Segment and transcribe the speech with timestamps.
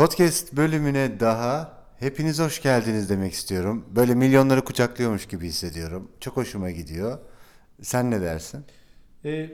[0.00, 3.84] Podcast bölümüne daha hepiniz hoş geldiniz demek istiyorum.
[3.90, 6.08] Böyle milyonları kucaklıyormuş gibi hissediyorum.
[6.20, 7.18] Çok hoşuma gidiyor.
[7.82, 8.64] Sen ne dersin?
[9.24, 9.50] Ee,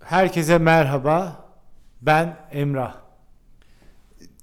[0.00, 1.44] herkese merhaba.
[2.02, 2.96] Ben Emrah.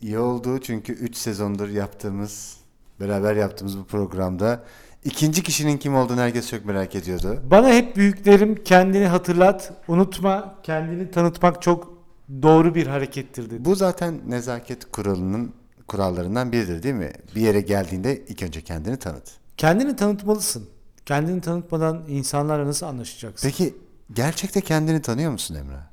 [0.01, 2.57] İyi oldu çünkü 3 sezondur yaptığımız,
[2.99, 4.63] beraber yaptığımız bu programda
[5.03, 7.41] ikinci kişinin kim olduğunu herkes çok merak ediyordu.
[7.51, 11.96] Bana hep büyüklerim kendini hatırlat, unutma, kendini tanıtmak çok
[12.41, 13.65] doğru bir harekettir dedi.
[13.65, 15.53] Bu zaten nezaket kuralının
[15.87, 17.11] kurallarından biridir değil mi?
[17.35, 19.31] Bir yere geldiğinde ilk önce kendini tanıt.
[19.57, 20.69] Kendini tanıtmalısın.
[21.05, 23.47] Kendini tanıtmadan insanlarla nasıl anlaşacaksın?
[23.47, 23.75] Peki
[24.13, 25.87] gerçekte kendini tanıyor musun Emrah?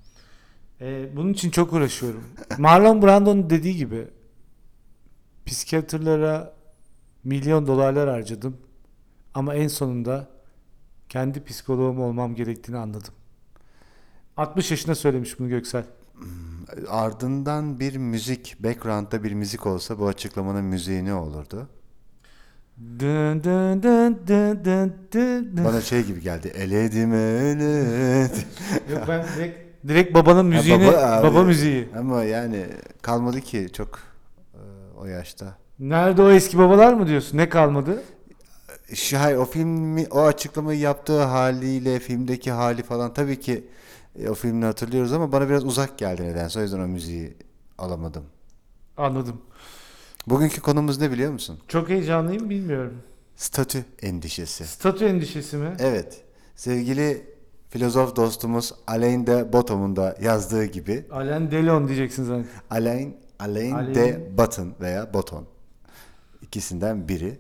[0.81, 2.25] Ee, bunun için çok uğraşıyorum.
[2.59, 4.09] Marlon Brando'nun dediği gibi
[5.47, 6.55] psikiyatrlara
[7.25, 8.57] milyon dolarlar harcadım.
[9.35, 10.29] Ama en sonunda
[11.09, 13.15] kendi psikoloğum olmam gerektiğini anladım.
[14.37, 15.85] 60 yaşında söylemiş bunu Göksel.
[16.89, 21.69] Ardından bir müzik, background'da bir müzik olsa bu açıklamanın müziği ne olurdu?
[22.79, 25.65] Dın dın dın dın dın dın dın.
[25.65, 26.53] Bana şey gibi geldi.
[26.55, 28.45] Eledim eledim.
[28.93, 31.27] Yok ben direkt, direkt babanın müziğini, baba abi.
[31.27, 31.89] baba müziği.
[31.99, 32.67] Ama yani
[33.03, 33.99] kalmadı ki çok
[34.55, 34.61] e,
[34.99, 35.57] o yaşta.
[35.79, 37.39] Nerede o eski babalar mı diyorsun?
[37.39, 38.03] Ne kalmadı?
[38.95, 43.65] Şu, hayır, o filmi, o açıklamayı yaptığı haliyle, filmdeki hali falan tabii ki
[44.19, 46.59] e, o filmini hatırlıyoruz ama bana biraz uzak geldi nedense.
[46.59, 47.37] O yüzden o müziği
[47.79, 48.25] alamadım.
[48.97, 49.41] Anladım.
[50.27, 51.59] Bugünkü konumuz ne biliyor musun?
[51.69, 52.95] Çok heyecanlıyım bilmiyorum.
[53.37, 54.65] Statü endişesi.
[54.67, 55.77] Statü endişesi mi?
[55.79, 56.21] Evet.
[56.57, 57.27] Sevgili
[57.71, 62.47] filozof dostumuz Alain de Bottom'un da yazdığı gibi Alain Delon diyeceksin zaten.
[62.71, 65.45] Alain, Alain, Alain- de Botton veya Botton
[66.43, 67.39] ikisinden biri.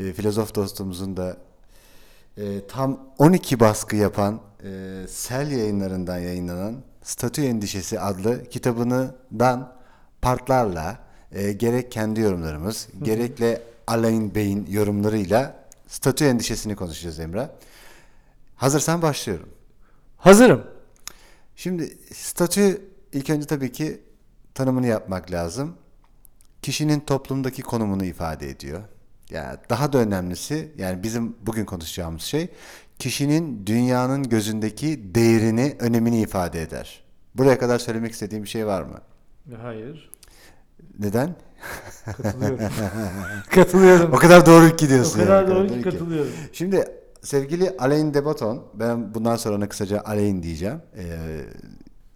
[0.00, 1.36] E, filozof dostumuzun da
[2.38, 9.72] e, tam 12 baskı yapan e, Sel yayınlarından yayınlanan Statü Endişesi adlı kitabından
[10.22, 10.98] partlarla
[11.32, 17.48] e, gerek kendi yorumlarımız gerekle Alain Bey'in yorumlarıyla statü endişesini konuşacağız Emrah.
[18.56, 19.48] Hazırsan başlıyorum.
[20.16, 20.66] Hazırım.
[21.56, 22.82] Şimdi statü
[23.12, 24.00] ilk önce tabii ki
[24.54, 25.74] tanımını yapmak lazım.
[26.62, 28.82] Kişinin toplumdaki konumunu ifade ediyor.
[29.30, 32.48] Yani daha da önemlisi yani bizim bugün konuşacağımız şey
[32.98, 37.02] kişinin dünyanın gözündeki değerini, önemini ifade eder.
[37.34, 39.00] Buraya kadar söylemek istediğim bir şey var mı?
[39.62, 40.10] Hayır.
[40.98, 41.36] Neden?
[42.04, 42.58] Katılıyorum.
[43.50, 44.12] katılıyorum.
[44.12, 45.20] O kadar doğru ki O diyorsun.
[45.20, 45.54] kadar yani.
[45.54, 46.32] doğru Doğru ki katılıyorum.
[46.52, 46.84] Şimdi
[47.22, 50.80] sevgili Alain de Botton, ben bundan sonra ona kısaca Alain diyeceğim.
[50.96, 51.04] Ee,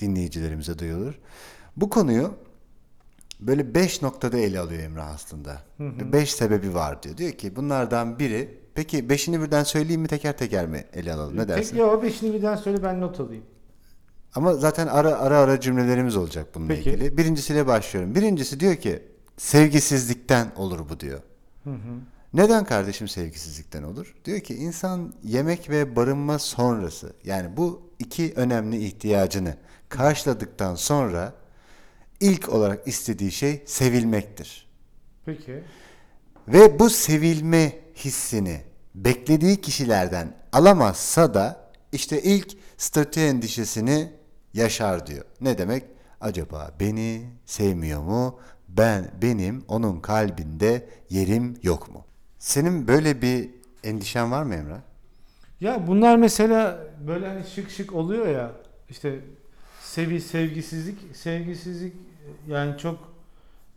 [0.00, 1.15] dinleyicilerimize duyulur.
[1.77, 2.34] Bu konuyu
[3.47, 5.62] böyle beş noktada ele alıyor Emrah aslında.
[6.12, 7.16] Beş sebebi var diyor.
[7.16, 11.48] Diyor ki bunlardan biri, peki beşini birden söyleyeyim mi teker teker mi ele alalım ne
[11.48, 11.70] dersin?
[11.70, 13.44] Peki o beşini birden söyle ben not alayım.
[14.34, 16.91] Ama zaten ara ara ara cümlelerimiz olacak bununla Peki.
[16.91, 17.19] ilgili.
[17.19, 18.14] Birincisiyle başlıyorum.
[18.14, 19.02] Birincisi diyor ki
[19.36, 21.20] sevgisizlikten olur bu diyor.
[22.34, 24.14] Neden kardeşim sevgisizlikten olur?
[24.25, 29.54] Diyor ki insan yemek ve barınma sonrası yani bu iki önemli ihtiyacını
[29.88, 31.32] karşıladıktan sonra
[32.22, 34.69] ilk olarak istediği şey sevilmektir.
[35.25, 35.62] Peki.
[36.49, 38.60] Ve bu sevilme hissini
[38.94, 44.12] beklediği kişilerden alamazsa da işte ilk statü endişesini
[44.55, 45.25] yaşar diyor.
[45.41, 45.84] Ne demek?
[46.21, 48.38] Acaba beni sevmiyor mu?
[48.69, 52.05] Ben benim onun kalbinde yerim yok mu?
[52.38, 53.50] Senin böyle bir
[53.84, 54.81] endişen var mı Emrah?
[55.61, 58.53] Ya bunlar mesela böyle hani şık şık oluyor ya
[58.91, 59.21] işte
[59.81, 61.94] sevi sevgisizlik sevgisizlik
[62.49, 62.99] yani çok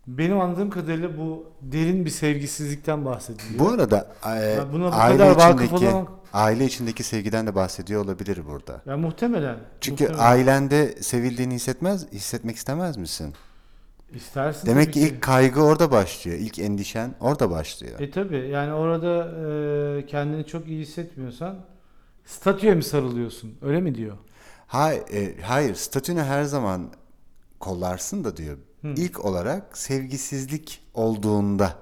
[0.08, 3.60] benim anladığım kadarıyla bu derin bir sevgisizlikten bahsediliyor.
[3.60, 8.40] Bu arada e, buna bu aile kadar içindeki olamamak- aile içindeki sevgiden de bahsediyor olabilir
[8.48, 8.82] burada.
[8.86, 9.58] ya muhtemelen.
[9.82, 10.26] Çünkü muhtemelen.
[10.32, 13.34] ailende sevildiğini hissetmez, hissetmek istemez misin?
[14.14, 16.38] istersin Demek ki ilk kaygı orada başlıyor.
[16.40, 18.00] İlk endişen orada başlıyor.
[18.00, 19.32] E tabi yani orada
[20.00, 21.56] e, kendini çok iyi hissetmiyorsan
[22.26, 24.18] statüye mi sarılıyorsun öyle mi diyor?
[24.68, 26.88] Hayır, e, hayır, statünü her zaman
[27.70, 28.58] kollarsın da diyor.
[28.84, 31.74] İlk olarak sevgisizlik olduğunda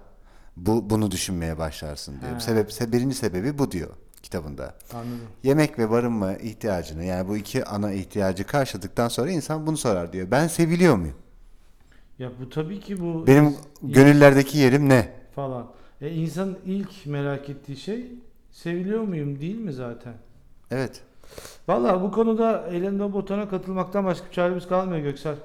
[0.58, 2.32] bu bunu düşünmeye başlarsın diyor.
[2.34, 2.40] Ha.
[2.40, 3.90] Sebep se- birinci sebebi bu diyor
[4.24, 4.76] kitabında.
[4.94, 5.20] Anladım.
[5.44, 10.32] Yemek ve barınma ihtiyacını yani bu iki ana ihtiyacı karşıladıktan sonra insan bunu sorar diyor.
[10.32, 11.16] Ben seviliyor muyum?
[12.20, 13.56] Ya bu tabii ki bu Benim ins-
[13.94, 15.12] gönüllerdeki yerim ne?
[15.36, 15.68] falan.
[16.02, 18.12] E insan ilk merak ettiği şey
[18.52, 20.14] seviliyor muyum değil mi zaten?
[20.72, 21.02] Evet.
[21.68, 25.36] Vallahi bu konuda elinde botona katılmaktan başka bir çaremiz kalmıyor Göksel.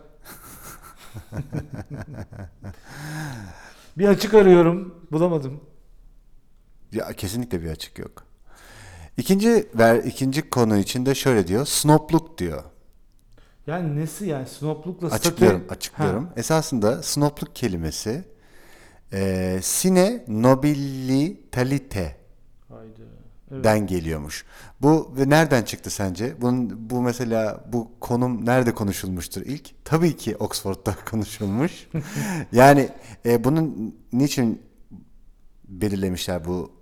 [3.98, 4.94] Bir açık arıyorum.
[5.12, 5.60] Bulamadım.
[6.92, 8.24] Ya kesinlikle bir açık yok.
[9.16, 11.66] İkinci ver ikinci konu içinde şöyle diyor.
[11.66, 12.64] Snopluk diyor.
[13.66, 16.26] Yani nesi yani snoplukla Açıklıyorum, statü- açıklıyorum.
[16.26, 16.32] Ha.
[16.36, 18.24] Esasında snopluk kelimesi
[19.12, 22.17] e, sine nobilitalite.
[23.52, 23.64] Evet.
[23.64, 24.44] den geliyormuş.
[24.82, 26.40] Bu ve nereden çıktı sence?
[26.40, 29.84] Bunun bu mesela bu konum nerede konuşulmuştur ilk?
[29.84, 31.88] Tabii ki Oxford'da konuşulmuş.
[32.52, 32.88] yani
[33.26, 34.62] e, bunun niçin
[35.68, 36.72] belirlemişler bu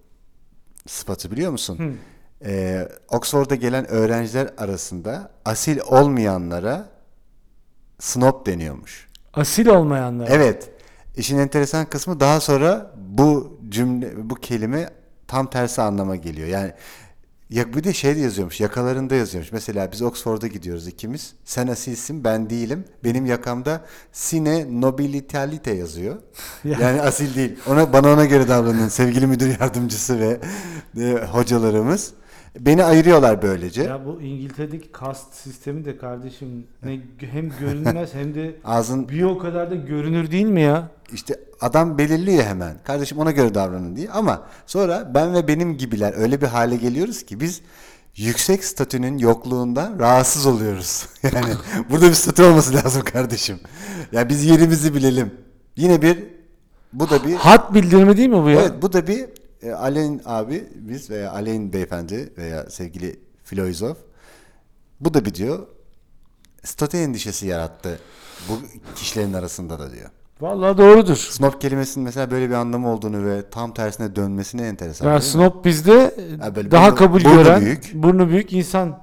[0.87, 1.79] sıfatı biliyor musun?
[1.79, 1.93] Hı.
[2.49, 6.89] E, Oxford'a gelen öğrenciler arasında asil olmayanlara
[7.99, 9.09] snob deniyormuş.
[9.35, 10.29] Asil olmayanlar.
[10.31, 10.71] Evet.
[11.17, 14.91] İşin enteresan kısmı daha sonra bu cümle bu kelime
[15.29, 16.49] tam tersi anlama geliyor.
[16.49, 16.73] Yani
[17.51, 18.61] ya bir de şey de yazıyormuş.
[18.61, 19.53] Yakalarında yazıyormuş.
[19.53, 21.33] Mesela biz Oxford'a gidiyoruz ikimiz.
[21.45, 22.85] Sen asilsin, ben değilim.
[23.05, 26.17] Benim yakamda sine nobilitalite yazıyor.
[26.65, 26.79] Ya.
[26.81, 27.57] Yani asil değil.
[27.67, 30.41] Ona bana ona göre davranın sevgili müdür yardımcısı ve
[31.01, 32.13] e, hocalarımız.
[32.61, 33.83] Beni ayırıyorlar böylece.
[33.83, 37.01] Ya bu İngiltere'deki kast sistemi de kardeşim ne
[37.31, 40.89] hem görünmez hem de Ağzın bir o kadar da görünür değil mi ya?
[41.13, 42.77] İşte adam belirliyor hemen.
[42.85, 44.11] Kardeşim ona göre davranın diye.
[44.11, 47.61] Ama sonra ben ve benim gibiler öyle bir hale geliyoruz ki biz
[48.17, 51.07] yüksek statünün yokluğundan rahatsız oluyoruz.
[51.35, 51.55] Yani
[51.91, 53.59] burada bir statü olması lazım kardeşim.
[54.13, 55.31] Ya biz yerimizi bilelim.
[55.77, 56.19] Yine bir
[56.93, 58.61] bu da bir Hat bildirimi değil mi bu ya?
[58.61, 59.25] evet bu da bir
[59.63, 63.99] e, Aleyn abi biz veya Aleyn beyefendi veya sevgili filozof
[65.01, 65.67] bu da bir diyor
[66.65, 68.01] statü endişesi yarattı
[68.49, 68.61] bu
[68.95, 70.11] kişilerin arasında da diyor.
[70.41, 71.17] Vallahi doğrudur.
[71.17, 75.09] Snob kelimesinin mesela böyle bir anlamı olduğunu ve tam tersine dönmesine enteresan.
[75.09, 75.23] Ya mi?
[75.23, 76.15] snob bizde
[76.57, 77.91] böyle daha burnu- kabul burnu gören, büyük.
[77.95, 79.01] burnu büyük insan.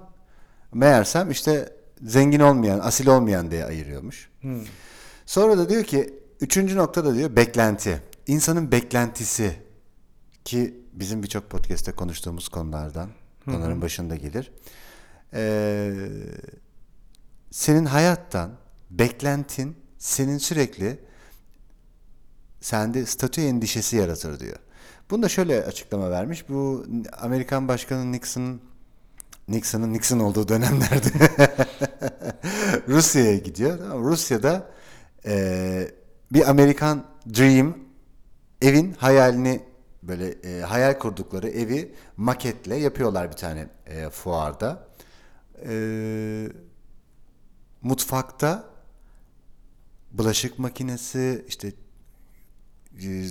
[0.74, 1.74] Meğersem işte
[2.04, 4.30] zengin olmayan, asil olmayan diye ayırıyormuş.
[4.42, 4.60] Hmm.
[5.26, 8.00] Sonra da diyor ki üçüncü noktada diyor beklenti.
[8.28, 9.56] İnsanın beklentisi
[10.46, 13.10] ki bizim birçok podcast'te konuştuğumuz konulardan,
[13.46, 14.52] konuların başında gelir.
[15.34, 15.92] Ee,
[17.52, 18.52] senin hayattan
[18.92, 21.00] beklentin senin sürekli
[22.62, 24.58] sende statü endişesi yaratır diyor.
[25.10, 26.50] Bunu da şöyle açıklama vermiş.
[26.50, 26.86] Bu
[27.18, 28.62] Amerikan Başkanı Nixon
[29.48, 31.10] Nixon'ın Nixon olduğu dönemlerde
[32.88, 34.00] Rusya'ya gidiyor.
[34.04, 34.70] Rusya'da
[35.26, 35.92] eee,
[36.32, 37.06] bir Amerikan
[37.36, 37.78] Dream
[38.62, 39.62] evin hayalini
[40.08, 44.88] böyle e, hayal kurdukları evi maketle yapıyorlar bir tane e, fuarda.
[45.66, 46.50] Eee,
[47.82, 48.64] mutfakta
[50.12, 51.74] bulaşık makinesi işte
[53.04, 53.26] e,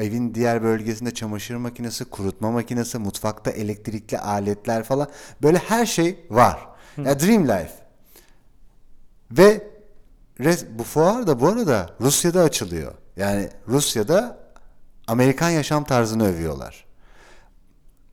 [0.00, 5.08] evin diğer bölgesinde çamaşır makinesi, kurutma makinesi, mutfakta elektrikli aletler falan
[5.42, 6.68] böyle her şey var.
[6.96, 7.72] Ya Dream Life.
[9.30, 9.70] Ve
[10.40, 12.94] res- bu fuar da bu arada Rusya'da açılıyor.
[13.16, 14.39] Yani Rusya'da
[15.10, 16.84] Amerikan yaşam tarzını övüyorlar.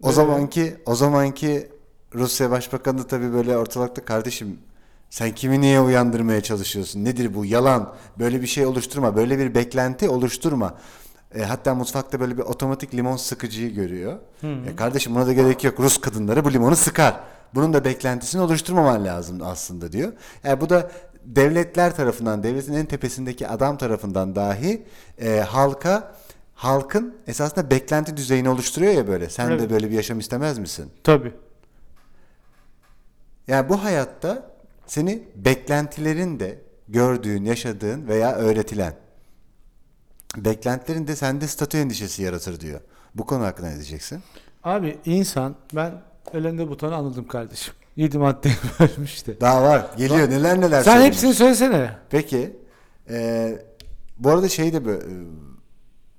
[0.04, 0.16] O Evet.
[0.16, 1.68] zamanki o zamanki
[2.16, 4.60] Rusya Başbakanı da tabii böyle ortalıkta kardeşim
[5.10, 7.06] sen kimi niye uyandırmaya çalışıyorsun?
[7.06, 7.46] Nedir bu?
[7.46, 7.94] Yalan.
[8.20, 9.16] Böyle bir şey oluşturma.
[9.16, 10.74] Böyle bir beklenti oluşturma.
[11.36, 14.20] E, hatta mutfakta böyle bir otomatik limon sıkıcıyı görüyor.
[14.44, 15.80] E, kardeşim buna da gerek yok.
[15.80, 17.20] Rus kadınları bu limonu sıkar.
[17.56, 20.14] Bunun da beklentisini oluşturmaman lazım aslında diyor.
[20.44, 20.92] Yani bu da
[21.26, 24.86] devletler tarafından, devletin en tepesindeki adam tarafından dahi
[25.22, 26.17] e, halka
[26.58, 29.30] halkın esasında beklenti düzeyini oluşturuyor ya böyle.
[29.30, 29.70] Sen de Evet.
[29.70, 30.92] böyle bir yaşam istemez misin?
[31.04, 31.34] Tabii.
[33.48, 34.52] Yani bu hayatta
[34.88, 38.94] seni beklentilerin de gördüğün, yaşadığın veya öğretilen
[40.38, 42.82] beklentilerin de sende statü endişesi yaratır diyor.
[43.16, 44.24] Bu konu hakkında ne diyeceksin?
[44.64, 46.02] Abi insan ben
[46.34, 47.74] elinde butonu anladım kardeşim.
[47.96, 48.50] 7 madde
[48.80, 49.42] vermiş de.
[49.42, 49.86] Daha var.
[49.98, 50.30] Geliyor.
[50.30, 51.08] Neler neler Sen söylemiş.
[51.08, 51.92] hepsini söylesene.
[52.10, 52.56] Peki.
[53.10, 53.60] e,
[54.20, 55.06] bu arada şey de böyle,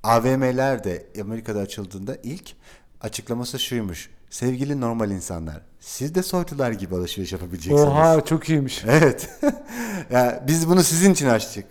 [0.09, 2.53] AVM'ler de Amerika'da açıldığında ilk
[3.01, 4.11] açıklaması şuymuş.
[4.31, 7.83] Sevgili normal insanlar, siz de soylular gibi alışveriş yapabileceksiniz.
[7.83, 8.85] Oha çok iyiymiş.
[8.87, 9.31] Evet.
[10.11, 11.65] ya biz bunu sizin için açtık.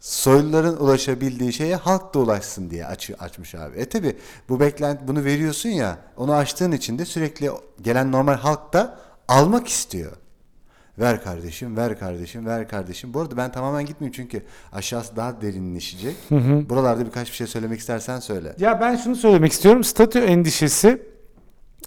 [0.00, 3.78] Soyluların ulaşabildiği şeye halk da ulaşsın diye aç, açmış abi.
[3.78, 4.16] E tabi
[4.48, 7.50] bu beklenti bunu veriyorsun ya onu açtığın için de sürekli
[7.82, 8.98] gelen normal halk da
[9.28, 10.12] almak istiyor.
[11.00, 13.14] Ver kardeşim, ver kardeşim, ver kardeşim.
[13.14, 16.16] Bu arada ben tamamen gitmeyeyim çünkü aşağısı daha derinleşecek.
[16.68, 18.54] Buralarda birkaç bir şey söylemek istersen söyle.
[18.58, 19.84] Ya ben şunu söylemek istiyorum.
[19.84, 21.02] Statü endişesi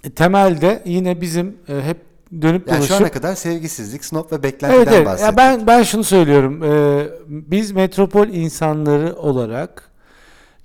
[0.04, 1.96] e, temelde yine bizim e, hep
[2.42, 5.06] dönüp Yani şu dolaşıp ana kadar sevgisizlik, snob ve beklentiden Evet evet.
[5.06, 5.30] bahsettik.
[5.30, 6.62] Ya ben ben şunu söylüyorum.
[6.62, 9.90] Ee, biz metropol insanları olarak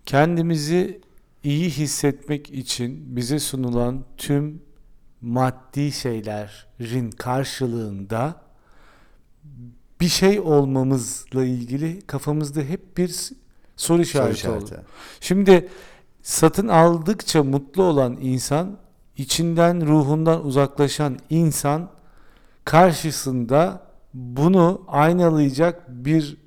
[0.05, 1.01] kendimizi
[1.43, 4.61] iyi hissetmek için bize sunulan tüm
[5.21, 8.35] maddi şeylerin karşılığında
[10.01, 13.31] bir şey olmamızla ilgili kafamızda hep bir
[13.75, 14.73] soru işareti, işareti.
[14.75, 14.83] oldu.
[15.19, 15.69] Şimdi
[16.21, 18.77] satın aldıkça mutlu olan insan,
[19.17, 21.89] içinden ruhundan uzaklaşan insan
[22.65, 23.81] karşısında
[24.13, 26.37] bunu aynalayacak bir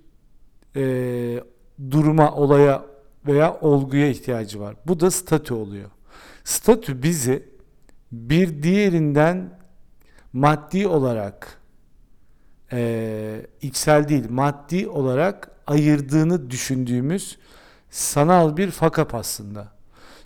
[0.77, 1.45] e,
[1.91, 2.85] duruma, olaya
[3.27, 4.77] veya olguya ihtiyacı var.
[4.87, 5.91] Bu da statü oluyor.
[6.45, 7.50] Statü bizi
[8.13, 9.59] bir diğerinden
[10.33, 11.61] maddi olarak
[12.73, 17.39] e, içsel değil maddi olarak ayırdığını düşündüğümüz
[17.91, 19.69] sanal bir fakap aslında.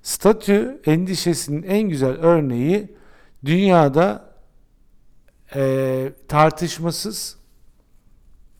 [0.02, 2.96] Statü endişesinin en güzel örneği
[3.44, 4.34] dünyada
[5.54, 7.36] e, tartışmasız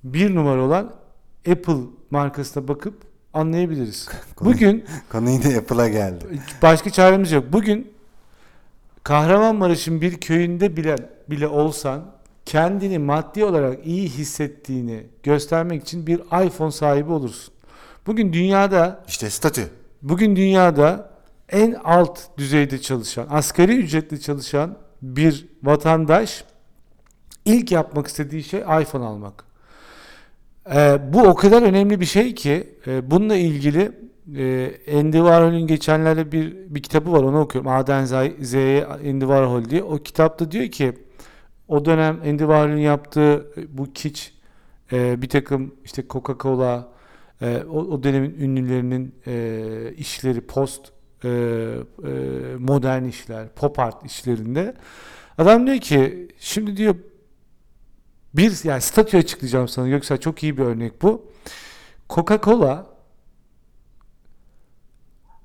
[0.05, 0.95] bir numara olan
[1.51, 3.03] Apple markasına bakıp
[3.35, 4.09] anlayabiliriz.
[4.41, 6.25] Bugün Konu yine Apple'a geldi.
[6.63, 7.45] başka çaremiz yok.
[7.53, 7.94] Bugün
[9.05, 10.97] Kahramanmaraş'ın bir köyünde bile
[11.31, 12.05] bile olsan
[12.47, 17.55] kendini maddi olarak iyi hissettiğini göstermek için bir iPhone sahibi olursun.
[18.07, 19.71] Bugün dünyada İşte statü.
[20.03, 21.11] bugün dünyada
[21.49, 26.45] en alt düzeyde çalışan, asgari ücretli çalışan bir vatandaş
[27.45, 29.45] ilk yapmak istediği şey iPhone almak.
[30.75, 33.93] Ee, bu o kadar önemli bir şey ki e, bununla ilgili
[34.37, 37.71] e, Andy Warhol'ün geçenlerde bir bir kitabı var onu okuyorum.
[37.71, 39.83] A'dan Z- Z'ye Andy Warhol diye.
[39.83, 40.93] O kitapta diyor ki
[41.69, 44.35] o dönem Andy Warhol'ün yaptığı e, bu kiç
[44.93, 46.89] e, bir takım işte Coca-Cola
[47.43, 50.93] e, o, o dönemin ünlülerinin e, işleri post
[51.25, 51.31] e, e,
[52.59, 54.75] modern işler, pop art işlerinde
[55.39, 56.95] adam diyor ki şimdi diyor
[58.35, 61.27] bir yani statü açıklayacağım sana Göksel çok iyi bir örnek bu.
[62.09, 62.94] Coca-Cola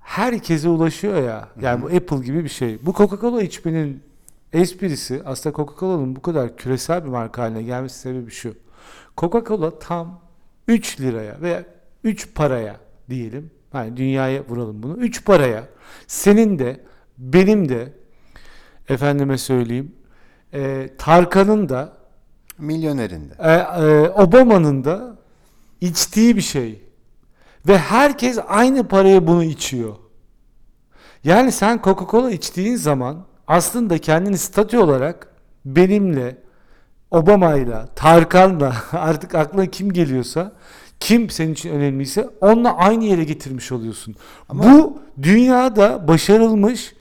[0.10, 1.50] herkese ulaşıyor ya.
[1.62, 2.86] Yani bu Apple gibi bir şey.
[2.86, 4.04] Bu Coca-Cola içmenin
[4.54, 8.54] esprisi aslında Coca-Cola'nın bu kadar küresel bir marka haline gelmesi sebebi şu.
[9.18, 10.22] Coca-Cola tam
[10.68, 11.64] 3 liraya veya
[12.04, 12.76] 3 paraya
[13.10, 13.52] diyelim.
[13.74, 14.98] Yani dünyaya vuralım bunu.
[14.98, 15.64] 3 paraya
[16.08, 16.80] senin de
[17.18, 17.94] benim de
[18.90, 19.92] efendime söyleyeyim
[20.54, 21.94] e, Tarkan'ın da
[22.58, 23.34] Milyonerinde.
[23.40, 25.18] e, e, Obama'nın da
[25.82, 26.89] içtiği bir şey.
[27.68, 29.96] Ve herkes aynı paraya bunu içiyor.
[31.24, 35.28] Yani sen Coca-Cola içtiğin zaman aslında kendini statü olarak
[35.66, 36.38] benimle,
[37.12, 40.52] Obama'yla, Tarkan'la artık aklına kim geliyorsa
[41.00, 44.16] kim senin için önemliyse onunla aynı yere getirmiş oluyorsun.
[44.54, 46.94] Bu dünyada başarılmış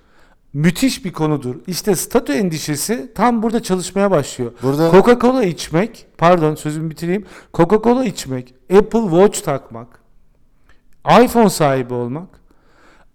[0.52, 1.56] müthiş bir konudur.
[1.66, 4.52] İşte statü endişesi tam burada çalışmaya başlıyor.
[4.62, 7.26] Burada Coca-Cola içmek, pardon sözümü bitireyim.
[7.54, 10.00] Coca-Cola içmek, Apple Watch takmak,
[11.22, 12.28] iPhone sahibi olmak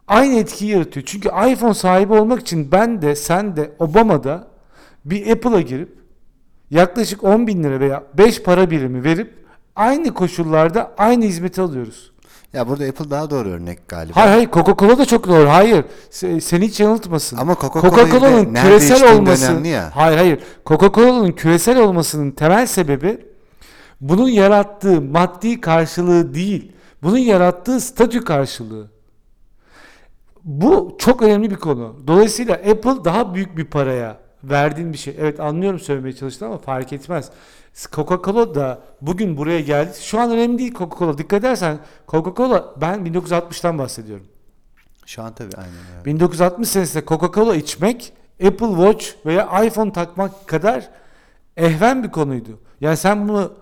[0.08, 1.06] aynı etkiyi yaratıyor.
[1.06, 4.48] Çünkü iPhone sahibi olmak için ben de sen de Obama da
[5.06, 5.98] bir Apple'a girip
[6.72, 12.12] yaklaşık 10 bin lira veya 5 para birimi verip aynı koşullarda aynı hizmeti alıyoruz.
[12.54, 14.16] ya burada Apple daha doğru örnek galiba.
[14.16, 15.50] Hayır hayır Coca-Cola da çok doğru.
[15.50, 15.86] Hayır.
[16.12, 17.38] Se- Seni hiç yanıltmasın.
[17.38, 19.92] Ama Coca-Cola'nın nerede küresel olması ya.
[19.96, 20.40] Hayır hayır.
[20.66, 23.18] Coca-Cola'nın küresel olmasının temel sebebi
[24.02, 26.72] bunun yarattığı maddi karşılığı değil.
[27.04, 28.88] Bunun yarattığı statü karşılığı.
[30.44, 31.96] Bu çok önemli bir konu.
[32.08, 35.16] Dolayısıyla Apple daha büyük bir paraya verdiğin bir şey.
[35.20, 37.30] Evet anlıyorum söylemeye çalıştığını ama fark etmez.
[37.76, 39.98] Coca-Cola da bugün buraya geldi.
[40.02, 41.18] Şu an önemli değil Coca-Cola.
[41.18, 44.26] Dikkat edersen Coca-Cola ben 1960'tan bahsediyorum.
[45.06, 45.74] Şu an tabii aynen.
[45.98, 46.06] öyle.
[46.06, 48.14] 1960 senesinde Coca-Cola içmek
[48.46, 50.90] Apple Watch veya iPhone takmak kadar
[51.58, 52.60] ehven bir konuydu.
[52.82, 53.54] Yani sen bunu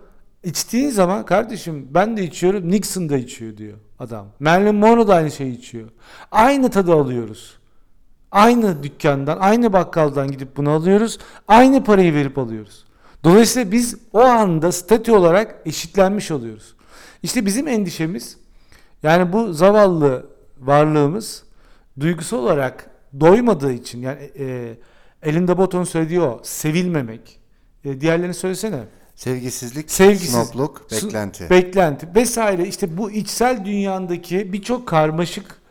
[0.43, 4.27] içtiğin zaman kardeşim ben de içiyorum Nixon da içiyor diyor adam.
[4.39, 5.89] Marilyn Monroe da aynı şeyi içiyor.
[6.31, 7.57] Aynı tadı alıyoruz.
[8.31, 11.17] Aynı dükkandan, aynı bakkaldan gidip bunu alıyoruz.
[11.47, 12.85] Aynı parayı verip alıyoruz.
[13.23, 16.75] Dolayısıyla biz o anda statü olarak eşitlenmiş oluyoruz.
[17.23, 18.37] İşte bizim endişemiz
[19.03, 20.25] yani bu zavallı
[20.59, 21.43] varlığımız
[21.99, 24.77] duygusal olarak doymadığı için yani e,
[25.23, 27.39] elinde boton söylediği o sevilmemek.
[27.85, 28.83] E, diğerlerini söylesene.
[29.15, 30.29] Sevgisizlik, Sevgisiz.
[30.31, 31.49] snobluk, beklenti.
[31.49, 35.61] Beklenti vesaire işte bu içsel dünyandaki birçok karmaşık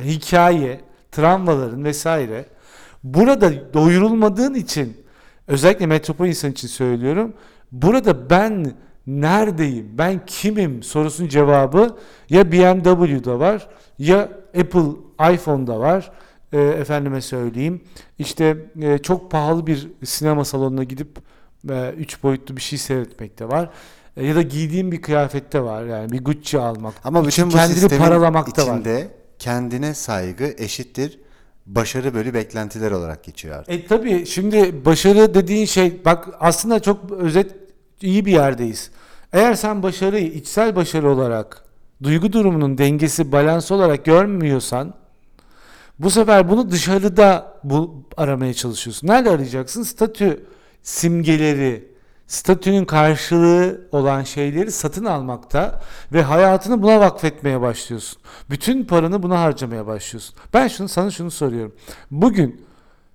[0.00, 0.80] hikaye,
[1.12, 2.44] travmaların vesaire
[3.04, 4.96] burada doyurulmadığın için
[5.46, 7.34] özellikle metropol insan için söylüyorum.
[7.72, 8.72] Burada ben
[9.06, 11.96] neredeyim, ben kimim sorusunun cevabı
[12.30, 14.28] ya BMW'da var ya
[14.60, 14.90] Apple
[15.34, 16.12] iPhone'da var.
[16.52, 17.80] E, efendime söyleyeyim
[18.18, 21.18] işte e, çok pahalı bir sinema salonuna gidip
[21.70, 23.70] e, üç boyutlu bir şey seyretmekte var.
[24.16, 26.94] E, ya da giydiğim bir kıyafette var yani bir Gucci almak.
[27.04, 28.72] Ama bütün bu kendini sistemin paralamakta var.
[28.72, 29.08] içinde
[29.38, 31.18] kendine saygı eşittir
[31.66, 33.74] başarı bölü beklentiler olarak geçiyor artık.
[33.74, 37.54] E tabii şimdi başarı dediğin şey bak aslında çok özet
[38.02, 38.90] iyi bir yerdeyiz.
[39.32, 41.64] Eğer sen başarıyı içsel başarı olarak
[42.02, 44.94] duygu durumunun dengesi balans olarak görmüyorsan
[45.98, 49.08] bu sefer bunu dışarıda bu aramaya çalışıyorsun.
[49.08, 49.82] Nerede arayacaksın?
[49.82, 50.46] Statü
[50.82, 51.88] simgeleri
[52.26, 55.82] statünün karşılığı olan şeyleri satın almakta
[56.12, 58.22] ve hayatını buna vakfetmeye başlıyorsun.
[58.50, 60.36] Bütün paranı buna harcamaya başlıyorsun.
[60.54, 61.74] Ben şunu sana şunu soruyorum.
[62.10, 62.66] Bugün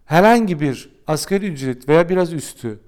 [0.05, 2.79] herhangi bir asgari ücret veya biraz üstü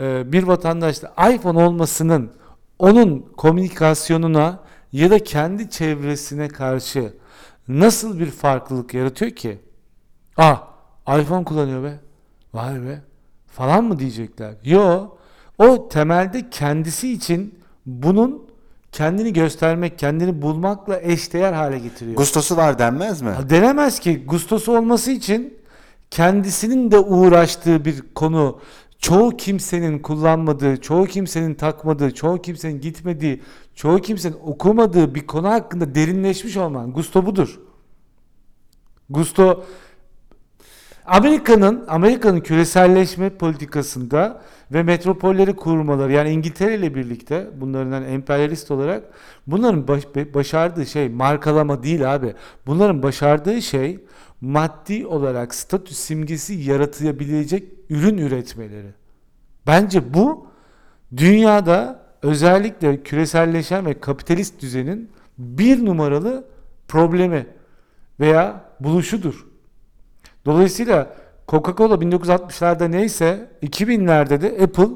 [0.00, 2.32] e, bir vatandaşta iPhone olmasının
[2.78, 4.60] onun komünikasyonuna
[4.92, 7.14] ya da kendi çevresine karşı
[7.68, 9.58] nasıl bir farklılık yaratıyor ki?
[10.36, 10.68] Ah
[11.20, 12.00] iPhone kullanıyor be.
[12.54, 13.13] Vay be.
[13.54, 14.54] Falan mı diyecekler?
[14.64, 15.08] Yo.
[15.58, 18.46] O temelde kendisi için bunun
[18.92, 22.16] kendini göstermek, kendini bulmakla eşdeğer hale getiriyor.
[22.16, 23.30] Gustosu var denmez mi?
[23.50, 25.58] Denemez ki gustosu olması için
[26.10, 28.60] kendisinin de uğraştığı bir konu
[28.98, 33.42] çoğu kimsenin kullanmadığı, çoğu kimsenin takmadığı, çoğu kimsenin gitmediği,
[33.74, 36.92] çoğu kimsenin okumadığı bir konu hakkında derinleşmiş olman.
[36.92, 37.60] Gusto budur.
[39.10, 39.64] Gusto
[41.04, 44.42] Amerika'nın Amerika'nın küreselleşme politikasında
[44.72, 49.04] ve metropolleri kurmaları yani İngiltere ile birlikte bunların emperyalist olarak
[49.46, 52.34] bunların baş- başardığı şey markalama değil abi.
[52.66, 54.04] Bunların başardığı şey
[54.40, 58.94] maddi olarak statü simgesi yaratabilecek ürün üretmeleri.
[59.66, 60.46] Bence bu
[61.16, 66.44] dünyada özellikle küreselleşen ve kapitalist düzenin bir numaralı
[66.88, 67.46] problemi
[68.20, 69.46] veya buluşudur.
[70.44, 71.16] Dolayısıyla
[71.48, 74.88] Coca-Cola 1960'larda neyse 2000'lerde de Apple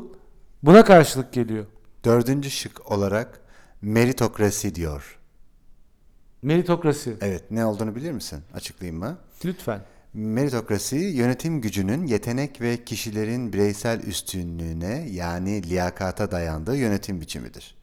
[0.63, 1.67] buna karşılık geliyor.
[2.05, 3.41] Dördüncü şık olarak
[3.83, 5.19] meritokrasi diyor.
[6.43, 7.17] Meritokrasi.
[7.21, 8.39] Evet ne olduğunu bilir misin?
[8.55, 9.19] Açıklayayım mı?
[9.45, 9.81] Lütfen.
[10.15, 17.78] Meritokrasi yönetim gücünün yetenek ve kişilerin bireysel üstünlüğüne yani liyakata dayandığı yönetim biçimidir.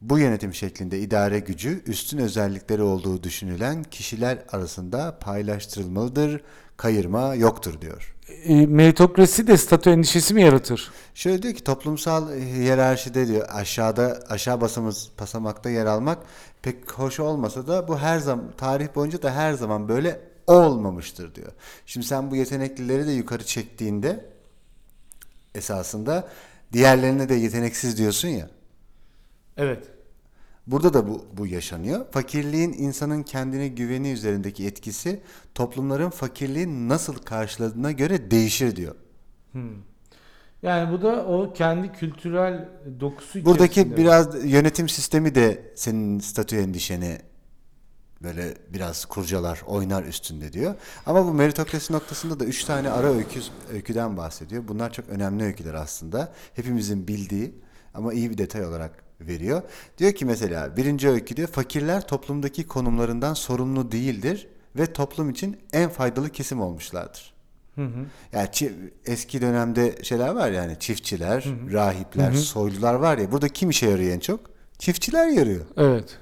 [0.00, 6.40] Bu yönetim şeklinde idare gücü üstün özellikleri olduğu düşünülen kişiler arasında paylaştırılmalıdır,
[6.76, 8.14] kayırma yoktur diyor.
[8.44, 10.90] E, meritokrasi de statü endişesi mi yaratır?
[11.14, 16.18] Şöyle diyor ki toplumsal hiyerarşide diyor aşağıda aşağı basamız basamakta yer almak
[16.62, 21.52] pek hoş olmasa da bu her zaman tarih boyunca da her zaman böyle olmamıştır diyor.
[21.86, 24.24] Şimdi sen bu yeteneklileri de yukarı çektiğinde
[25.54, 26.28] esasında
[26.72, 28.50] diğerlerine de yeteneksiz diyorsun ya.
[29.56, 29.95] Evet.
[30.66, 32.06] Burada da bu, bu yaşanıyor.
[32.10, 35.20] Fakirliğin insanın kendine güveni üzerindeki etkisi
[35.54, 38.94] toplumların fakirliği nasıl karşıladığına göre değişir diyor.
[40.62, 42.68] Yani bu da o kendi kültürel
[43.00, 43.96] dokusu Buradaki içerisinde.
[43.96, 47.18] biraz yönetim sistemi de senin statü endişeni
[48.22, 50.74] böyle biraz kurcalar, oynar üstünde diyor.
[51.06, 53.40] Ama bu meritokrasi noktasında da üç tane ara öykü,
[53.72, 54.68] öyküden bahsediyor.
[54.68, 56.32] Bunlar çok önemli öyküler aslında.
[56.54, 57.54] Hepimizin bildiği
[57.94, 59.62] ama iyi bir detay olarak veriyor.
[59.98, 65.90] Diyor ki mesela birinci öykü diyor fakirler toplumdaki konumlarından sorumlu değildir ve toplum için en
[65.90, 67.34] faydalı kesim olmuşlardır.
[67.74, 68.06] Hı hı.
[68.32, 68.48] Yani
[69.06, 73.32] eski dönemde şeyler var yani çiftçiler, rahipler, soylular var ya.
[73.32, 74.40] Burada kim işe yarıyor en çok?
[74.78, 75.64] Çiftçiler yarıyor.
[75.76, 76.18] Evet.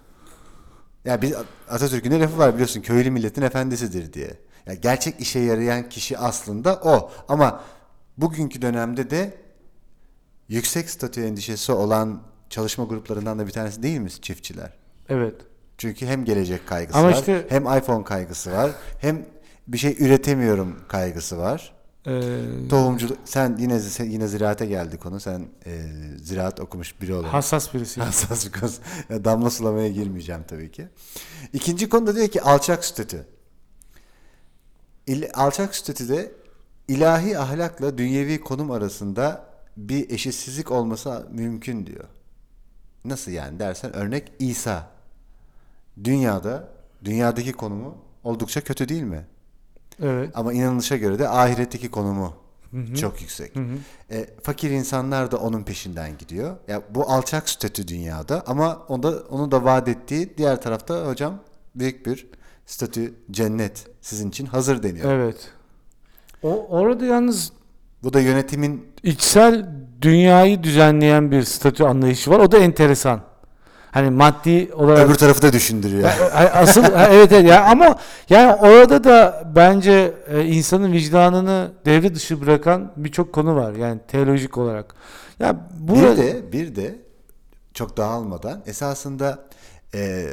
[1.04, 1.34] Ya biz
[1.68, 4.30] Atatürk'ün de lafı var biliyorsun köylü milletin efendisidir diye.
[4.66, 7.10] Ya gerçek işe yarayan kişi aslında o.
[7.28, 7.64] Ama
[8.16, 9.34] bugünkü dönemde de
[10.48, 14.72] yüksek statü endişesi olan çalışma gruplarından da bir tanesi değil mi çiftçiler?
[15.08, 15.34] Evet.
[15.78, 19.26] Çünkü hem gelecek kaygısı Ama var, işte- hem iPhone kaygısı var, hem
[19.68, 21.74] bir şey üretemiyorum kaygısı var.
[22.06, 25.20] Ee, Tohumculuk sen yine sen yine ziraate geldi konu.
[25.20, 25.82] Sen e,
[26.16, 27.32] ziraat okumuş biri olarak.
[27.34, 28.00] hassas birisi.
[28.00, 28.70] Hassas bir konu.
[29.24, 30.88] Damla sulamaya girmeyeceğim tabii ki.
[31.52, 33.26] İkinci konuda diyor ki alçak statü.
[35.06, 36.32] İl, alçak statüde
[36.88, 39.44] ilahi ahlakla dünyevi konum arasında
[39.76, 42.04] bir eşitsizlik olması mümkün diyor.
[43.04, 44.90] Nasıl yani dersen örnek İsa.
[46.04, 46.68] Dünyada,
[47.04, 49.24] dünyadaki konumu oldukça kötü değil mi?
[50.02, 50.30] Evet.
[50.34, 52.34] Ama inanılışa göre de ahiretteki konumu
[53.00, 53.52] çok yüksek.
[54.10, 56.56] E, fakir insanlar da onun peşinden gidiyor.
[56.68, 61.40] Ya bu alçak statü dünyada ama onda onu da vaat ettiği diğer tarafta hocam
[61.74, 62.26] büyük bir
[62.66, 65.12] statü cennet sizin için hazır deniyor.
[65.12, 65.50] Evet.
[66.42, 67.52] O orada yalnız
[68.02, 69.66] Bu da yönetimin içsel
[70.02, 72.38] dünyayı düzenleyen bir statü anlayışı var.
[72.38, 73.20] O da enteresan.
[73.90, 76.10] Hani maddi olarak öbür tarafı da düşündürüyor.
[76.52, 77.98] Asıl evet evet ya ama
[78.30, 84.58] yani orada da bence e, insanın vicdanını devre dışı bırakan birçok konu var yani teolojik
[84.58, 84.94] olarak.
[85.38, 86.98] Ya bu Bir de bir de
[87.74, 89.44] çok dağılmadan esasında
[89.94, 90.26] e,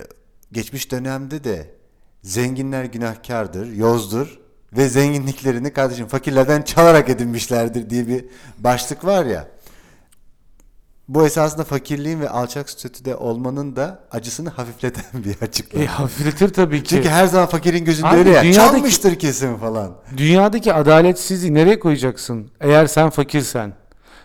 [0.51, 1.69] geçmiş dönemde de
[2.23, 4.40] zenginler günahkardır, yozdur
[4.77, 8.25] ve zenginliklerini kardeşim fakirlerden çalarak edinmişlerdir diye bir
[8.59, 9.47] başlık var ya.
[11.07, 15.83] Bu esasında fakirliğin ve alçak statüde olmanın da acısını hafifleten bir açıklama.
[15.83, 16.89] e, hafifletir tabii ki.
[16.89, 18.43] Çünkü her zaman fakirin gözünde Abi öyle ya.
[18.43, 19.91] dünyadaki- Çalmıştır kesin falan.
[20.17, 23.73] Dünyadaki adaletsizliği nereye koyacaksın eğer sen fakirsen?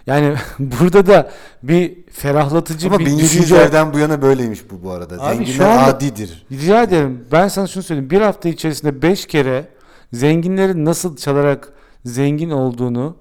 [0.07, 1.31] Yani burada da
[1.63, 5.15] bir ferahlatıcı Ama bir düşünce 1700'lerden bu yana böyleymiş bu bu arada.
[5.23, 6.47] Abi Zenginler şu anda- adidir.
[6.53, 7.25] Rica ederim.
[7.33, 8.11] Ben sana şunu söyleyeyim.
[8.11, 9.69] Bir hafta içerisinde beş kere
[10.13, 11.73] zenginlerin nasıl çalarak
[12.05, 13.17] zengin olduğunu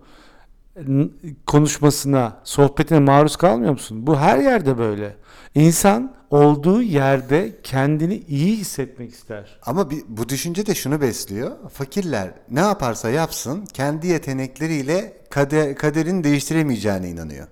[1.45, 4.07] konuşmasına, sohbetine maruz kalmıyor musun?
[4.07, 5.15] Bu her yerde böyle.
[5.55, 9.59] İnsan olduğu yerde kendini iyi hissetmek ister.
[9.65, 11.51] Ama bir, bu düşünce de şunu besliyor.
[11.69, 17.47] Fakirler ne yaparsa yapsın kendi yetenekleriyle kader, kaderin değiştiremeyeceğine inanıyor.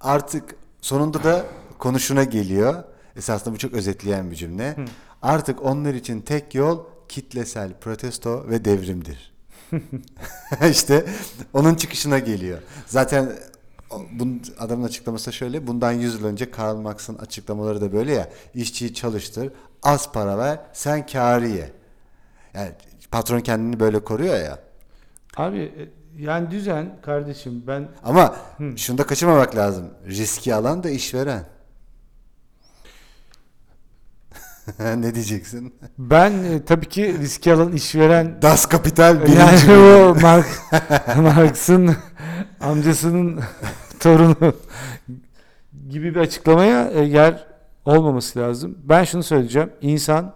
[0.00, 1.46] Artık sonunda da
[1.78, 2.84] konuşuna geliyor.
[3.16, 4.76] Esasında bu çok özetleyen bir cümle.
[5.24, 9.34] Artık onlar için tek yol kitlesel protesto ve devrimdir.
[10.70, 11.04] işte
[11.52, 12.58] onun çıkışına geliyor.
[12.86, 13.32] Zaten
[14.12, 15.66] bunun, adamın açıklaması da şöyle.
[15.66, 18.30] Bundan 100 yıl önce Karl Marx'ın açıklamaları da böyle ya.
[18.54, 21.72] İşçiyi çalıştır, az para ver, sen kârı ye.
[22.54, 22.70] Yani
[23.10, 24.58] patron kendini böyle koruyor ya.
[25.36, 25.88] Abi e,
[26.22, 28.36] yani düzen kardeşim ben Ama
[28.76, 29.90] şunu da kaçırmamak lazım.
[30.06, 31.53] Riski alan da işveren.
[34.78, 35.74] ne diyeceksin?
[35.98, 39.38] ben e, tabii ki riski alan işveren Das Kapital birinci.
[39.70, 40.46] yani o Mark,
[41.16, 41.96] Marx'ın
[42.60, 43.40] amcasının
[44.00, 44.54] torunu
[45.88, 47.46] gibi bir açıklamaya e, yer
[47.84, 48.78] olmaması lazım.
[48.84, 49.70] Ben şunu söyleyeceğim.
[49.80, 50.34] İnsan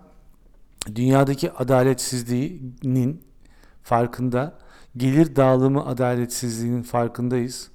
[0.95, 3.23] dünyadaki adaletsizliğinin
[3.83, 4.59] farkında,
[4.97, 7.71] gelir dağılımı adaletsizliğinin farkındayız.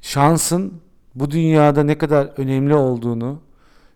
[0.00, 0.80] Şansın
[1.14, 3.40] bu dünyada ne kadar önemli olduğunu,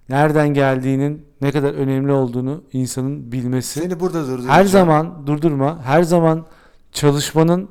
[0.09, 3.81] nereden geldiğinin ne kadar önemli olduğunu insanın bilmesi.
[3.81, 4.51] Seni burada durduracağım.
[4.51, 6.47] Her zaman durdurma, her zaman
[6.93, 7.69] çalışmanın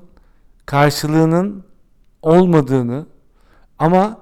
[0.65, 1.63] karşılığının
[2.21, 3.05] olmadığını
[3.79, 4.17] ama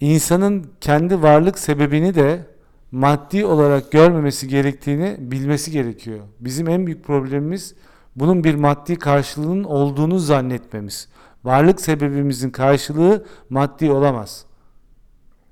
[0.00, 2.46] insanın kendi varlık sebebini de
[2.92, 6.20] maddi olarak görmemesi gerektiğini bilmesi gerekiyor.
[6.40, 7.74] Bizim en büyük problemimiz
[8.16, 11.08] bunun bir maddi karşılığının olduğunu zannetmemiz.
[11.44, 14.44] Varlık sebebimizin karşılığı maddi olamaz.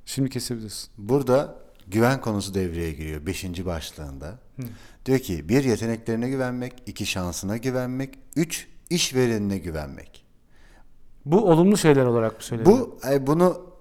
[0.05, 0.91] Şimdi kesebilirsin.
[0.99, 3.45] Burada güven konusu devreye giriyor 5.
[3.67, 4.39] başlığında.
[5.07, 10.25] Diyor ki bir yeteneklerine güvenmek, iki şansına güvenmek, üç işverenine güvenmek.
[11.25, 12.79] Bu olumlu şeyler olarak mı söyleniyor?
[12.79, 13.75] Bu e, bunu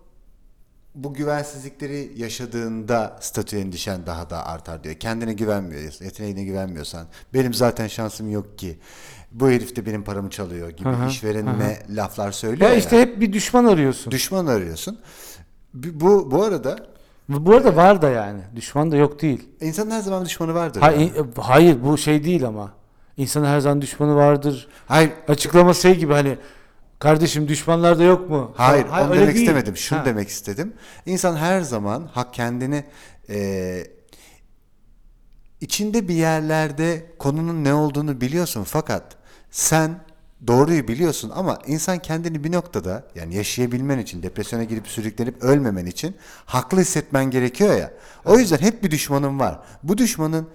[0.95, 4.95] bu güvensizlikleri yaşadığında statü endişen daha da artar diyor.
[4.95, 8.79] Kendine güvenmiyorsan, yeteneğine güvenmiyorsan, benim zaten şansım yok ki.
[9.31, 12.79] Bu herif de benim paramı çalıyor gibi Hı hı, işverenine laflar söylüyor ya ya.
[12.79, 14.11] işte hep bir düşman arıyorsun.
[14.11, 14.99] Düşman arıyorsun.
[15.73, 16.92] Bu, bu arada
[17.29, 18.41] Bu arada var da yani.
[18.55, 19.49] Düşman da yok değil.
[19.62, 20.81] insanın her zaman düşmanı vardır.
[20.81, 21.03] Ha- yani.
[21.03, 22.71] e, hayır bu şey değil ama.
[23.17, 24.67] İnsanın her zaman düşmanı vardır.
[24.88, 26.38] Hayır, Açıklama şey gibi hani
[26.99, 28.51] kardeşim düşmanlar da yok mu?
[28.55, 29.39] Hayır, Ha, onu demek değil.
[29.47, 29.77] istemedim.
[29.77, 30.05] Şunu Ha.
[30.05, 30.73] demek istedim.
[31.05, 32.83] İnsan her zaman hak kendini
[33.29, 33.83] e,
[35.62, 39.03] içinde bir yerlerde konunun ne olduğunu biliyorsun fakat
[39.51, 39.99] sen
[40.47, 46.15] doğruyu biliyorsun ama insan kendini bir noktada yani yaşayabilmen için depresyona girip sürüklenip ölmemen için
[46.45, 47.91] haklı hissetmen gerekiyor ya.
[48.25, 49.60] O yüzden hep bir düşmanın var.
[49.84, 50.47] Bu düşmanın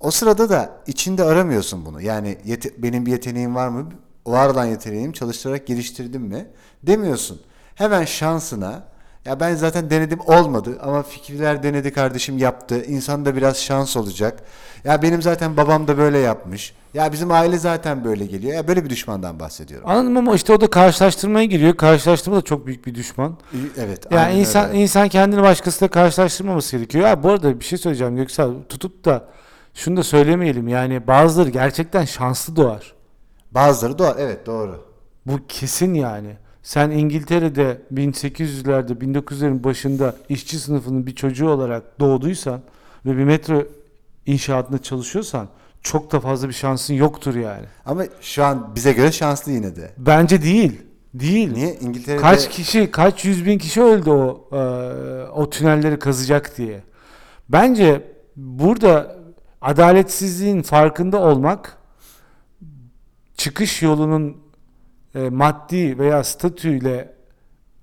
[0.00, 2.00] o sırada da içinde aramıyorsun bunu.
[2.02, 3.88] Yani yete- benim bir yeteneğim var mı?
[4.26, 6.46] Var olan yeteneğim çalıştırarak geliştirdim mi?
[6.82, 7.40] Demiyorsun.
[7.74, 8.84] Hemen şansına
[9.24, 12.84] ya ben zaten denedim olmadı ama fikirler denedi kardeşim yaptı.
[12.84, 14.42] İnsanda biraz şans olacak.
[14.84, 16.74] Ya benim zaten babam da böyle yapmış.
[16.94, 18.54] Ya bizim aile zaten böyle geliyor.
[18.54, 19.88] Ya böyle bir düşmandan bahsediyorum.
[19.90, 21.76] Anladım ama işte o da karşılaştırmaya giriyor.
[21.76, 23.36] Karşılaştırma da çok büyük bir düşman.
[23.78, 24.06] Evet.
[24.10, 24.78] Yani insan öyle.
[24.78, 27.08] insan kendini başkasıyla karşılaştırmaması gerekiyor.
[27.08, 28.50] Ya bu arada bir şey söyleyeceğim Göksel.
[28.68, 29.28] Tutup da
[29.74, 30.68] şunu da söylemeyelim.
[30.68, 32.94] Yani bazıları gerçekten şanslı doğar.
[33.52, 34.14] bazıları doğru.
[34.18, 34.84] Evet doğru.
[35.26, 36.36] Bu kesin yani.
[36.62, 42.60] Sen İngiltere'de 1800'lerde 1900'lerin başında işçi sınıfının bir çocuğu olarak doğduysan
[43.06, 43.64] ve bir metro
[44.26, 45.48] inşaatında çalışıyorsan
[45.82, 47.66] çok da fazla bir şansın yoktur yani.
[47.86, 49.92] Ama şu an bize göre şanslı yine de.
[49.98, 50.82] Bence değil.
[51.14, 51.52] Değil.
[51.52, 51.74] Niye?
[51.74, 54.56] İngiltere'de Kaç kişi, kaç yüz bin kişi öldü o e,
[55.30, 56.82] o tünelleri kazacak diye.
[57.48, 58.04] Bence
[58.36, 59.16] burada
[59.60, 61.78] adaletsizliğin farkında olmak,
[63.36, 64.36] çıkış yolunun
[65.14, 67.14] e, maddi veya statüyle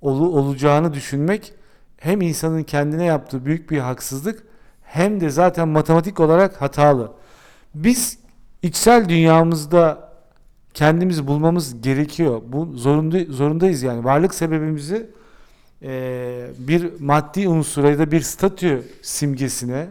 [0.02, 1.54] olu, olacağını düşünmek
[1.98, 4.44] hem insanın kendine yaptığı büyük bir haksızlık
[4.84, 7.12] hem de zaten matematik olarak hatalı.
[7.76, 8.20] Biz
[8.62, 10.12] içsel dünyamızda
[10.74, 12.42] kendimizi bulmamız gerekiyor.
[12.48, 14.04] Bu zorunda, zorundayız yani.
[14.04, 15.10] Varlık sebebimizi
[15.84, 19.88] e, bir maddi unsura ya da bir statü simgesine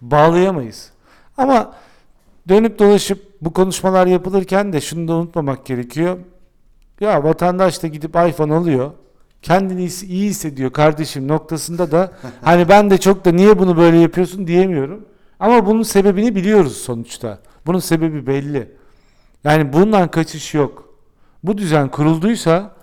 [0.00, 0.90] bağlayamayız.
[1.36, 1.74] Ama
[2.48, 6.18] dönüp dolaşıp bu konuşmalar yapılırken de şunu da unutmamak gerekiyor.
[7.02, 8.90] Ya vatandaş da gidip iPhone alıyor.
[9.42, 12.12] Kendini iyi- hissediyor kardeşim noktasında da
[12.42, 15.04] hani ben de çok da niye bunu böyle yapıyorsun diyemiyorum.
[15.40, 17.38] Ama bunun sebebini biliyoruz sonuçta.
[17.66, 18.72] Bunun sebebi belli.
[19.44, 20.88] Yani bundan kaçış yok.
[21.42, 22.74] Bu düzen kurulduysa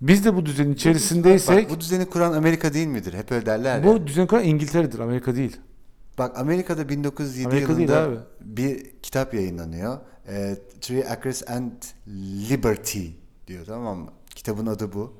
[0.00, 3.14] biz de bu düzenin içerisindeysek Bak, bu düzeni kuran Amerika değil midir?
[3.14, 5.56] Hep öyle derler bu düzen kuran İngiltere'dir, Amerika değil.
[6.18, 8.08] Bak Amerika'da 1907 Amerika yılında
[8.40, 9.98] bir kitap yayınlanıyor.
[10.28, 11.72] E, Three Acres and
[12.50, 13.21] Liberty
[13.52, 14.12] diyor tamam mı?
[14.34, 15.16] Kitabın adı bu.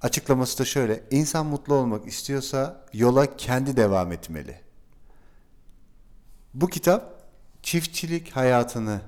[0.00, 1.04] Açıklaması da şöyle.
[1.10, 4.60] İnsan mutlu olmak istiyorsa yola kendi devam etmeli.
[6.54, 7.24] Bu kitap
[7.62, 9.00] çiftçilik hayatını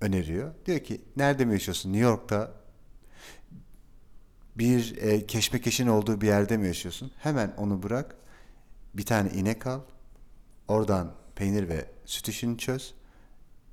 [0.00, 0.54] öneriyor.
[0.66, 1.92] Diyor ki nerede mi yaşıyorsun?
[1.92, 2.50] New York'ta
[4.56, 7.12] bir e, keşmekeşin olduğu bir yerde mi yaşıyorsun?
[7.18, 8.16] Hemen onu bırak.
[8.94, 9.80] Bir tane inek al.
[10.68, 12.94] Oradan peynir ve süt işini çöz.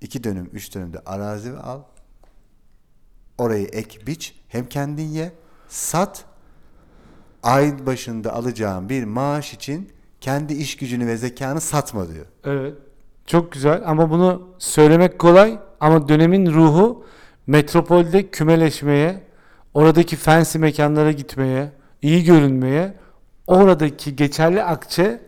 [0.01, 1.81] İki dönüm, üç dönümde arazi al.
[3.39, 4.35] Orayı ek biç.
[4.47, 5.31] Hem kendin ye,
[5.67, 6.25] sat.
[7.43, 9.89] Ay başında alacağın bir maaş için
[10.21, 12.25] kendi iş gücünü ve zekanı satma diyor.
[12.43, 12.73] Evet.
[13.25, 17.05] Çok güzel ama bunu söylemek kolay ama dönemin ruhu
[17.47, 19.23] metropolde kümeleşmeye,
[19.73, 21.71] oradaki fancy mekanlara gitmeye,
[22.01, 22.93] iyi görünmeye,
[23.47, 25.21] oradaki geçerli akçe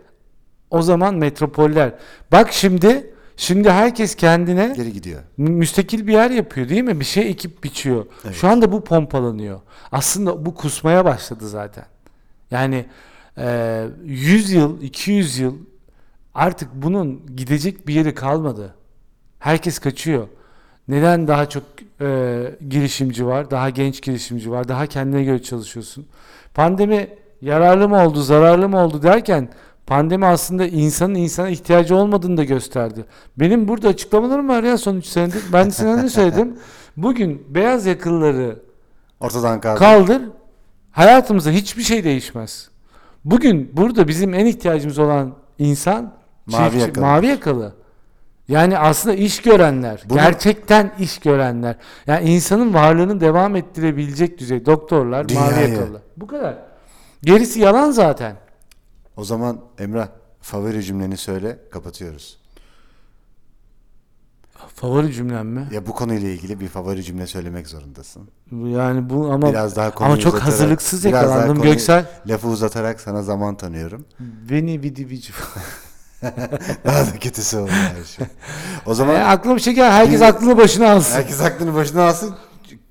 [0.70, 1.94] o zaman metropoller.
[2.32, 5.22] Bak şimdi şimdi herkes kendine Geri gidiyor.
[5.38, 7.00] mü- müstakil bir yer yapıyor değil mi?
[7.00, 8.06] Bir şey ekip biçiyor.
[8.26, 8.36] Evet.
[8.36, 9.60] Şu anda bu pompalanıyor.
[9.92, 11.86] Aslında bu kusmaya başladı zaten.
[12.52, 12.86] Yani
[13.38, 15.56] e, 100 yıl, 200 yıl
[16.34, 18.74] artık bunun gidecek bir yeri kalmadı.
[19.40, 20.28] Herkes kaçıyor.
[20.88, 21.64] Neden daha çok
[22.02, 26.06] e, girişimci var, daha genç girişimci var, daha kendine göre çalışıyorsun?
[26.54, 27.08] Pandemi
[27.42, 29.50] yararlı mı oldu, zararlı mı oldu derken
[29.92, 33.06] pandemi aslında insanın insana ihtiyacı olmadığını da gösterdi.
[33.38, 35.44] Benim burada açıklamalarım var ya son 3 senedir.
[35.54, 36.58] Ben sana ne söyledim?
[36.98, 38.60] Bugün beyaz yakalıları
[39.20, 39.80] Ortadan kaldı.
[39.80, 40.22] kaldır,
[40.92, 42.70] hayatımızda hiçbir şey değişmez.
[43.26, 46.14] Bugün burada bizim en ihtiyacımız olan insan
[46.46, 47.06] Mavi çiftçi, yakalı.
[47.06, 47.74] mavi yakalı.
[48.48, 51.76] Yani aslında iş görenler, Bunu- gerçekten iş görenler.
[52.08, 55.70] Yani insanın varlığını devam ettirebilecek düzey doktorlar, mavi Dünyayı.
[55.74, 56.02] yakalı.
[56.18, 56.56] Bu kadar.
[57.24, 58.36] Gerisi yalan zaten.
[59.18, 60.08] O zaman Emrah
[60.42, 62.38] favori cümleni söyle kapatıyoruz.
[64.76, 65.68] Favori cümlem mi?
[65.72, 68.30] Ya bu konuyla ilgili bir favori cümle söylemek zorundasın.
[68.52, 72.06] Yani bu ama Biraz daha konuyu ama çok uzatarak- hazırlıksız yakalandım konuyu- Göksel.
[72.28, 74.06] Lafı uzatarak sana zaman tanıyorum.
[74.20, 75.34] Beni vidi vici.
[76.86, 78.26] Daha da kötüsü oldu her şey.
[78.86, 79.92] O zaman E, aklıma bir şey gel.
[79.92, 81.14] Herkes Biz- aklını başına alsın.
[81.16, 82.36] herkes aklını başına alsın.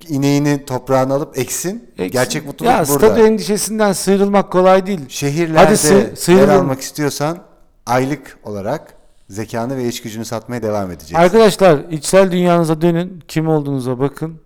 [0.08, 1.90] İneğini toprağına alıp eksin.
[1.98, 2.12] Eksin.
[2.12, 3.06] Gerçek mutluluk ya, burada.
[3.06, 5.00] statü endişesinden sıyrılmak kolay değil.
[5.08, 6.42] Şehirlerde Hadi sı- sıyrılın.
[6.42, 7.38] yer almak istiyorsan
[7.86, 8.94] aylık olarak
[9.28, 11.14] zekanı ve iş gücünü satmaya devam edeceksin.
[11.16, 13.22] Arkadaşlar içsel dünyanıza dönün.
[13.28, 14.40] Kim olduğunuza bakın.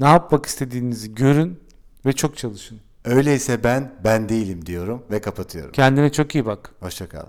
[0.00, 1.60] Ne yapmak istediğinizi görün
[2.06, 2.80] ve çok çalışın.
[3.04, 5.72] Öyleyse ben ben değilim diyorum ve kapatıyorum.
[5.72, 6.70] Kendine çok iyi bak.
[6.80, 7.24] Hoşça kal.